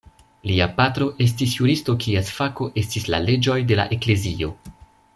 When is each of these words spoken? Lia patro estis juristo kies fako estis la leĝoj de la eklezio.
Lia 0.51 0.65
patro 0.79 1.09
estis 1.25 1.53
juristo 1.59 1.95
kies 2.05 2.33
fako 2.39 2.69
estis 2.85 3.07
la 3.15 3.23
leĝoj 3.29 3.59
de 3.73 3.79
la 3.83 3.87
eklezio. 3.99 4.53